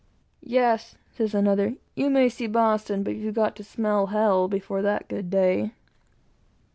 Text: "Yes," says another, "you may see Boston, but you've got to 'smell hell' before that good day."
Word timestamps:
"Yes," 0.41 0.95
says 1.11 1.35
another, 1.35 1.75
"you 1.93 2.09
may 2.09 2.27
see 2.27 2.47
Boston, 2.47 3.03
but 3.03 3.15
you've 3.15 3.35
got 3.35 3.55
to 3.57 3.63
'smell 3.63 4.07
hell' 4.07 4.47
before 4.47 4.81
that 4.81 5.07
good 5.07 5.29
day." 5.29 5.73